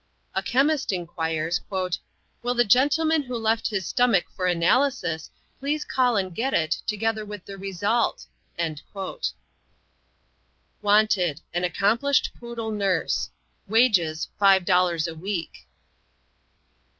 A 0.33 0.41
chemist 0.41 0.91
inquires, 0.91 1.61
"Will 1.69 2.55
the 2.55 2.65
gentleman 2.65 3.21
who 3.21 3.37
left 3.37 3.67
his 3.69 3.85
stomach 3.85 4.25
for 4.35 4.47
analysis 4.47 5.29
please 5.59 5.85
call 5.85 6.17
and 6.17 6.33
get 6.33 6.55
it, 6.55 6.81
together 6.87 7.23
with 7.23 7.45
the 7.45 7.55
result?" 7.55 8.25
Wanted, 10.81 11.41
an 11.53 11.63
accomplished 11.63 12.31
poodle 12.39 12.71
nurse. 12.71 13.29
Wages, 13.67 14.27
$5.00 14.41 15.07
a 15.07 15.13
week. 15.13 15.67